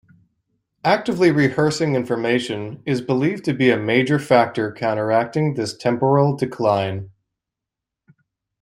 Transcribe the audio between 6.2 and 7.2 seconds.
decline.